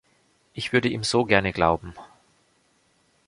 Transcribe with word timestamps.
Ich 0.55 0.73
würde 0.73 0.87
ihm 0.89 1.03
so 1.03 1.25
gerne 1.25 1.53
glauben. 1.53 1.93